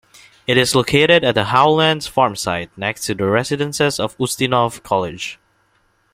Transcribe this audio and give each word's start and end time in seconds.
It 0.47 0.57
is 0.57 0.73
located 0.73 1.23
at 1.23 1.35
the 1.35 1.43
Howlands 1.43 2.07
Farm 2.07 2.35
site 2.35 2.75
next 2.75 3.05
to 3.05 3.13
residences 3.23 3.99
of 3.99 4.17
Ustinov 4.17 4.81
College. 4.81 5.37